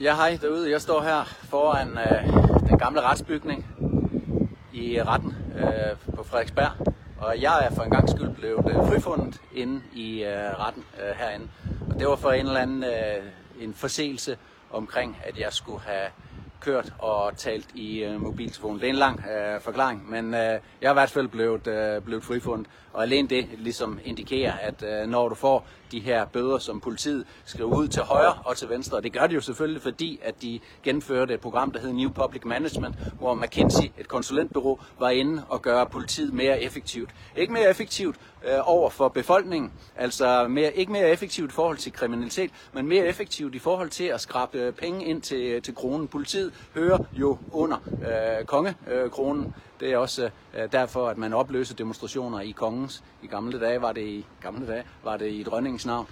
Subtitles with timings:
[0.00, 0.70] Ja, hej derude.
[0.70, 2.26] Jeg står her foran øh,
[2.68, 3.66] den gamle retsbygning
[4.72, 6.70] i retten øh, på Frederiksberg.
[7.18, 11.16] Og jeg er for en gang skyld blevet øh, frifundet inde i øh, retten øh,
[11.16, 11.48] herinde.
[11.90, 13.24] Og det var for en eller anden øh,
[13.60, 14.38] en forseelse
[14.70, 16.10] omkring, at jeg skulle have
[16.60, 18.80] kørt og talt i øh, mobiltelefonen.
[18.80, 22.02] Det er en lang øh, forklaring, men øh, jeg er i hvert fald blevet, øh,
[22.02, 22.66] blevet frifundet.
[22.92, 27.26] Og alene det ligesom indikerer, at øh, når du får de her bøder, som politiet
[27.44, 30.42] skriver ud til højre og til venstre, og det gør de jo selvfølgelig, fordi at
[30.42, 35.42] de gennemførte et program, der hed New Public Management, hvor McKinsey, et konsulentbureau, var inde
[35.48, 37.10] og gøre politiet mere effektivt.
[37.36, 41.92] Ikke mere effektivt øh, over for befolkningen, altså mere, ikke mere effektivt i forhold til
[41.92, 45.74] kriminalitet, men mere effektivt i forhold til at skrabe øh, penge ind til, øh, til
[45.74, 46.08] kronen.
[46.08, 47.76] Politiet hører jo under
[48.38, 49.54] øh, kongekronen.
[49.80, 53.04] Det er også øh, derfor, at man opløser demonstrationer i kongens.
[53.22, 56.06] I gamle dage var det i gamle dage var det i dronningens navn.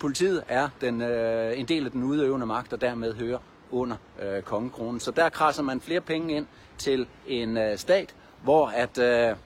[0.00, 3.38] Politiet er den, øh, en del af den udøvende magt, og dermed hører
[3.70, 5.00] under øh, kongekronen.
[5.00, 6.46] Så der krasser man flere penge ind
[6.78, 9.36] til en øh, stat, hvor at, øh,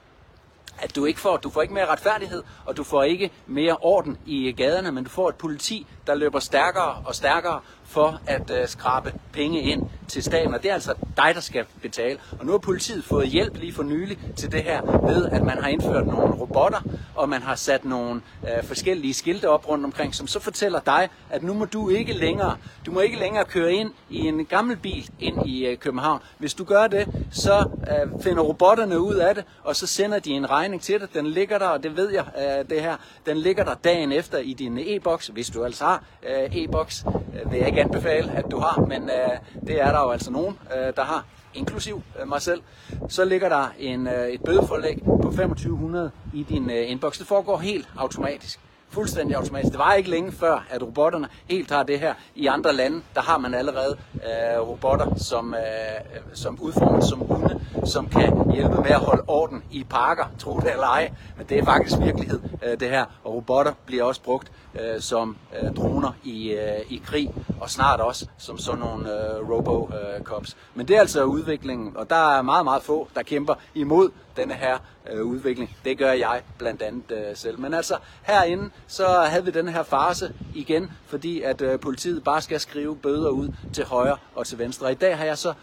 [0.81, 4.17] at du ikke får, du får ikke mere retfærdighed, og du får ikke mere orden
[4.25, 8.67] i gaderne, men du får et politi, der løber stærkere og stærkere for at øh,
[8.67, 12.19] skrabe penge ind til staten, og det er altså dig, der skal betale.
[12.39, 15.57] Og nu har politiet fået hjælp lige for nylig til det her, ved at man
[15.57, 16.81] har indført nogle robotter,
[17.15, 21.09] og man har sat nogle øh, forskellige skilte op rundt omkring, som så fortæller dig,
[21.29, 24.77] at nu må du ikke længere, du må ikke længere køre ind i en gammel
[24.77, 26.19] bil ind i øh, København.
[26.37, 30.29] Hvis du gør det, så øh, finder robotterne ud af det, og så sender de
[30.29, 31.13] en regning til dig.
[31.13, 32.95] Den ligger der, og det ved jeg, øh, det her,
[33.25, 37.05] den ligger der dagen efter i din e-boks, hvis du altså har øh, e-boks.
[37.07, 40.31] Øh, vil jeg ikke anbefale, at du har, men øh, det er der jo altså
[40.31, 42.61] nogen, øh, der har, inklusiv øh, mig selv.
[43.09, 47.17] Så ligger der en, øh, et bødeforlæg på 2500 i din øh, inbox.
[47.17, 49.71] Det foregår helt automatisk fuldstændig automatisk.
[49.71, 52.13] Det var ikke længe før, at robotterne helt har det her.
[52.35, 57.61] I andre lande, der har man allerede øh, robotter, som, øh, som udformet som hunde,
[57.85, 61.11] som kan hjælpe med at holde orden i parker, tro det eller ej.
[61.37, 63.05] Men det er faktisk virkelighed, øh, det her.
[63.23, 67.99] Og robotter bliver også brugt øh, som øh, droner i, øh, i krig, og snart
[67.99, 70.55] også som sådan nogle øh, robo-cops.
[70.75, 74.53] Men det er altså udviklingen, og der er meget, meget få, der kæmper imod denne
[74.53, 74.77] her
[75.11, 75.77] øh, udvikling.
[75.85, 77.59] Det gør jeg blandt andet øh, selv.
[77.59, 82.41] Men altså herinde, så havde vi den her farse igen, fordi at øh, politiet bare
[82.41, 84.85] skal skrive bøder ud til højre og til venstre.
[84.85, 85.53] Og i dag har jeg så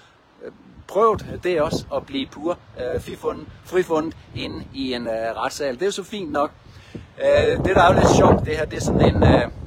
[0.45, 0.53] øh,
[0.89, 5.75] prøvet det også at blive pur øh, frifundet, frifundet inde i en øh, retssal.
[5.75, 6.51] Det er jo så fint nok.
[6.95, 9.23] Øh, det der er jo lidt sjovt, det her, det er sådan en...
[9.23, 9.66] Øh, en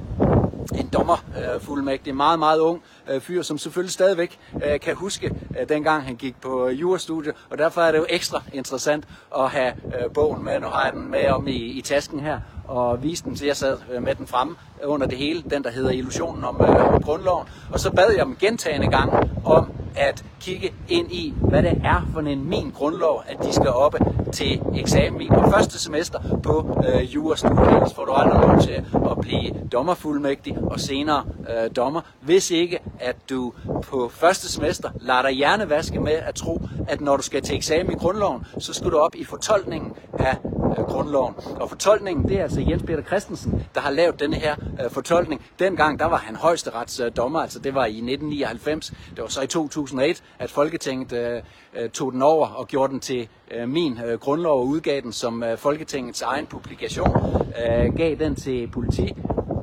[1.00, 6.04] dommerfuldmægtig, øh, meget, meget ung øh, fyr, som selvfølgelig stadigvæk øh, kan huske øh, dengang
[6.04, 9.04] han gik på øh, jurastudiet, og derfor er det jo ekstra interessant
[9.38, 10.60] at have øh, bogen med.
[10.60, 13.56] Nu har jeg den med om i, i tasken her, og viste den, så jeg
[13.56, 17.48] sad øh, med den fremme under det hele, den der hedder Illusionen om øh, grundloven,
[17.72, 22.08] og så bad jeg dem gentagende gange om at kigge ind i, hvad det er
[22.12, 23.98] for en min grundlov, at de skal oppe
[24.32, 27.68] til eksamen i på første semester på øh, jurastudiet.
[27.68, 32.78] Ellers får du aldrig lov til at blive dommerfuldmægtig og senere øh, dommer, hvis ikke
[33.00, 33.52] at du
[33.82, 37.92] på første semester lader dig hjernevaske med at tro, at når du skal til eksamen
[37.92, 40.36] i grundloven, så skal du op i fortolkningen af
[40.78, 41.34] øh, grundloven.
[41.60, 45.42] Og fortolkningen, det er altså Jens Peter Christensen, der har lavet denne her øh, fortolkning.
[45.58, 48.90] Dengang, der var han højesterets øh, dommer, altså det var i 1999.
[48.90, 51.42] Det var så i 2001, at Folketinget øh,
[51.74, 55.12] øh, tog den over og gjorde den til øh, min øh, grundlov og udgav den
[55.12, 57.16] som øh, Folketingets egen publikation.
[57.46, 59.14] Øh, gav den til politi,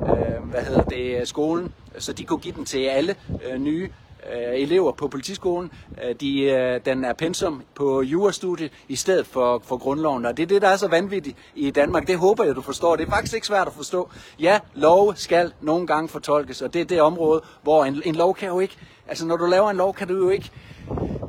[0.01, 3.16] øh, hvad hedder det, skolen, så de kunne give den til alle
[3.50, 3.89] øh, nye
[4.34, 5.72] øh, elever på politiskolen.
[6.04, 10.26] Øh, de, øh, den er pensum på jurastudiet i stedet for, for grundloven.
[10.26, 12.08] Og det er det, der er så vanvittigt i Danmark.
[12.08, 12.96] Det håber jeg, du forstår.
[12.96, 14.10] Det er faktisk ikke svært at forstå.
[14.40, 18.36] Ja, lov skal nogle gange fortolkes, og det er det område, hvor en, en lov
[18.36, 18.78] kan jo ikke...
[19.08, 20.52] Altså, når du laver en lov, kan du jo ikke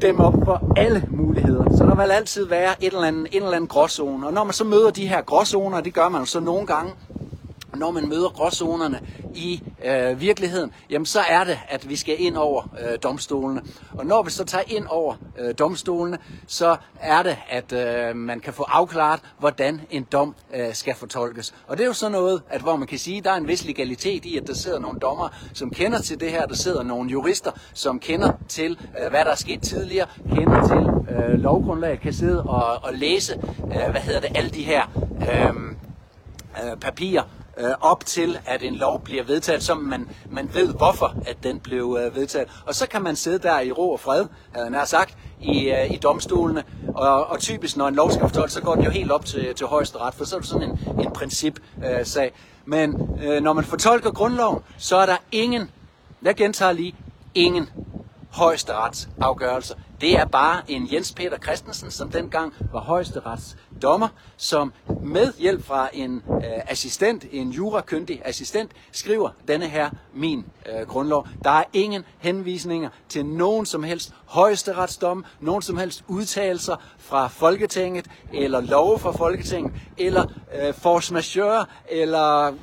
[0.00, 1.76] dem op for alle muligheder.
[1.76, 4.26] Så der vil altid være et eller andet, en eller anden gråzone.
[4.26, 6.92] Og når man så møder de her gråzoner, det gør man jo så nogle gange,
[7.76, 9.00] når man møder gråzonerne
[9.34, 13.62] i øh, virkeligheden, jamen så er det, at vi skal ind over øh, domstolene.
[13.90, 18.40] Og når vi så tager ind over øh, domstolene, så er det, at øh, man
[18.40, 21.54] kan få afklaret, hvordan en dom øh, skal fortolkes.
[21.66, 23.48] Og det er jo sådan noget, at hvor man kan sige, at der er en
[23.48, 26.46] vis legalitet i, at der sidder nogle dommer, som kender til det her.
[26.46, 31.14] Der sidder nogle jurister, som kender til, øh, hvad der er sket tidligere, kender til
[31.16, 33.34] øh, lovgrundlaget, kan sidde og, og læse,
[33.64, 34.82] øh, hvad hedder det, alle de her
[35.20, 35.54] øh,
[36.64, 37.22] øh, papirer,
[37.58, 41.60] øh, op til, at en lov bliver vedtaget, så man, man ved, hvorfor at den
[41.60, 42.49] blev øh, vedtaget.
[42.66, 45.90] Og så kan man sidde der i ro og fred, havde nær sagt, i, øh,
[45.90, 46.64] i domstolene.
[46.94, 49.55] Og, og typisk, når en lov skal fortolkes, så går den jo helt op til,
[49.55, 52.25] til højesteret, for så er det sådan en, en principsag.
[52.25, 52.31] Øh,
[52.64, 55.70] Men øh, når man fortolker grundloven, så er der ingen
[56.22, 56.94] Jeg gentager lige.
[57.34, 57.69] Ingen
[58.31, 59.75] højesterets afgørelser.
[60.00, 64.72] Det er bare en Jens Peter Christensen, som dengang var højesterets dommer, som
[65.02, 71.28] med hjælp fra en øh, assistent, en jurakyndig assistent, skriver denne her min øh, grundlov.
[71.44, 78.06] Der er ingen henvisninger til nogen som helst højesteretsdom, nogen som helst udtalelser fra Folketinget,
[78.32, 80.26] eller love fra Folketinget, eller
[80.62, 82.54] øh, force majeure, eller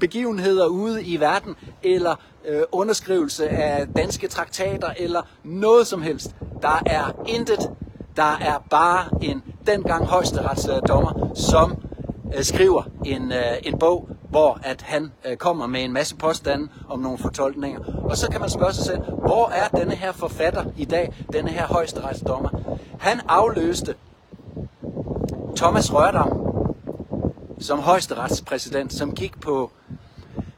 [0.00, 2.14] begivenheder ude i verden, eller
[2.44, 6.34] øh, underskrivelse af danske traktater, eller noget som helst.
[6.62, 7.70] Der er intet.
[8.16, 11.82] Der er bare en dengang højesteretsdommer, som
[12.36, 16.68] øh, skriver en, øh, en bog, hvor at han øh, kommer med en masse påstande
[16.88, 17.80] om nogle fortolkninger.
[18.04, 21.50] Og så kan man spørge sig selv, hvor er denne her forfatter i dag, denne
[21.50, 22.48] her højesteretsdommer?
[22.98, 23.94] Han afløste
[25.56, 26.46] Thomas Rørdam
[27.60, 29.70] som højesteretspræsident, som gik på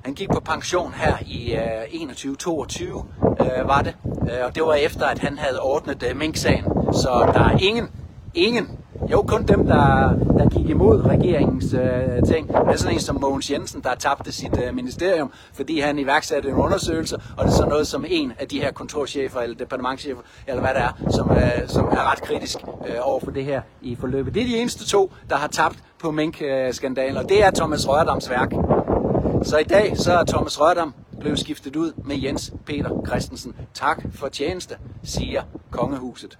[0.04, 3.96] han gik på pension her i øh, 21-22, øh, var det.
[4.04, 6.64] Øh, og det var efter, at han havde ordnet øh, Mink-sagen.
[6.92, 7.88] Så der er ingen,
[8.34, 8.78] ingen,
[9.10, 12.48] jo kun dem, der, der gik imod regeringens øh, ting.
[12.48, 16.48] Det er sådan en som Mogens Jensen, der tabte sit øh, ministerium, fordi han iværksatte
[16.48, 20.22] en undersøgelse, og det er sådan noget som en af de her kontorchefer eller departementchefer,
[20.46, 23.60] eller hvad det er, som, øh, som er ret kritisk øh, over for det her
[23.82, 24.34] i forløbet.
[24.34, 28.30] Det er de eneste to, der har tabt på Mink-skandalen, og det er Thomas Rørdams
[28.30, 28.50] værk.
[29.42, 33.54] Så i dag så er Thomas Rørdam blevet skiftet ud med Jens Peter Christensen.
[33.74, 36.38] Tak for tjeneste, siger kongehuset.